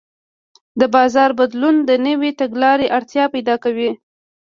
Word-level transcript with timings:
د 0.79 0.81
بازار 0.95 1.29
بدلون 1.39 1.75
د 1.89 1.91
نوې 2.05 2.31
تګلارې 2.41 2.87
اړتیا 2.97 3.25
پیدا 3.33 3.55
کوي. 3.63 3.91